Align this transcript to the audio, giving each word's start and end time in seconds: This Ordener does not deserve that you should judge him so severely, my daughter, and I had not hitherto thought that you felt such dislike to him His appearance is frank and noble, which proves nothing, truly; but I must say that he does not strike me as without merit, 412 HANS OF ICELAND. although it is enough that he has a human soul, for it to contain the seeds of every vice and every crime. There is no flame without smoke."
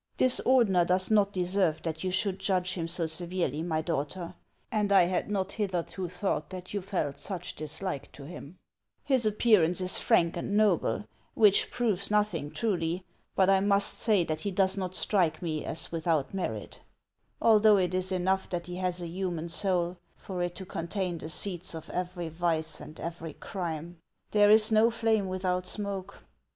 This 0.17 0.41
Ordener 0.47 0.83
does 0.83 1.11
not 1.11 1.31
deserve 1.31 1.83
that 1.83 2.03
you 2.03 2.09
should 2.09 2.39
judge 2.39 2.73
him 2.73 2.87
so 2.87 3.05
severely, 3.05 3.61
my 3.61 3.83
daughter, 3.83 4.33
and 4.71 4.91
I 4.91 5.03
had 5.03 5.29
not 5.29 5.51
hitherto 5.51 6.09
thought 6.09 6.49
that 6.49 6.73
you 6.73 6.81
felt 6.81 7.19
such 7.19 7.55
dislike 7.55 8.11
to 8.13 8.23
him 8.25 8.57
His 9.03 9.27
appearance 9.27 9.79
is 9.79 9.99
frank 9.99 10.35
and 10.37 10.57
noble, 10.57 11.05
which 11.35 11.69
proves 11.69 12.09
nothing, 12.09 12.49
truly; 12.49 13.05
but 13.35 13.47
I 13.47 13.59
must 13.59 13.99
say 13.99 14.23
that 14.23 14.41
he 14.41 14.49
does 14.49 14.75
not 14.75 14.95
strike 14.95 15.39
me 15.39 15.63
as 15.63 15.91
without 15.91 16.33
merit, 16.33 16.81
412 17.37 17.43
HANS 17.43 17.43
OF 17.43 17.45
ICELAND. 17.45 17.51
although 17.51 17.77
it 17.85 17.93
is 17.93 18.11
enough 18.11 18.49
that 18.49 18.65
he 18.65 18.77
has 18.77 19.03
a 19.03 19.07
human 19.07 19.49
soul, 19.49 19.97
for 20.15 20.41
it 20.41 20.55
to 20.55 20.65
contain 20.65 21.19
the 21.19 21.29
seeds 21.29 21.75
of 21.75 21.91
every 21.91 22.27
vice 22.27 22.81
and 22.81 22.99
every 22.99 23.33
crime. 23.33 23.99
There 24.31 24.49
is 24.49 24.71
no 24.71 24.89
flame 24.89 25.27
without 25.27 25.67
smoke." 25.67 26.23